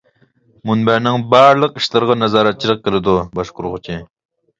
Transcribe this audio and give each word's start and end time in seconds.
مۇنبەرنىڭ 0.69 1.25
بارلىق 1.33 1.77
ئىشلىرىغا 1.81 2.15
نازارەتچىلىك 2.21 2.81
قىلىدۇ. 2.89 3.15
باشقۇرغۇچى. 3.41 3.99